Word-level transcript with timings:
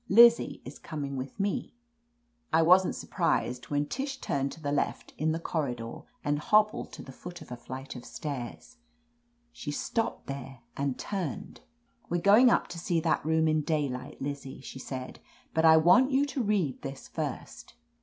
Lizzie 0.09 0.63
is 0.65 0.79
coming 0.79 1.15
with 1.15 1.39
me." 1.39 1.75
I 2.51 2.63
wasn't 2.63 2.95
surprised 2.95 3.65
when 3.69 3.85
Tish 3.85 4.17
turned 4.19 4.51
to 4.53 4.59
the 4.59 4.71
left, 4.71 5.13
in 5.15 5.31
the 5.31 5.39
corridor, 5.39 5.99
and 6.23 6.39
hobbled 6.39 6.91
to 6.93 7.03
the 7.03 7.11
foot 7.11 7.39
of 7.39 7.51
a 7.51 7.55
flight 7.55 7.95
of 7.95 8.03
stairs. 8.03 8.77
She 9.51 9.69
stopped 9.69 10.25
there 10.25 10.61
and 10.75 10.97
turned. 10.97 11.61
"We're 12.09 12.19
going 12.19 12.49
up 12.49 12.67
to 12.69 12.79
see 12.79 12.99
that 13.01 13.23
room 13.23 13.47
in 13.47 13.61
day 13.61 13.87
light, 13.87 14.19
Lizzie," 14.19 14.61
she 14.61 14.79
said, 14.79 15.19
"but 15.53 15.65
I 15.65 15.77
want 15.77 16.09
you 16.09 16.25
to 16.25 16.41
read 16.41 16.81
this 16.81 17.07
first. 17.07 17.75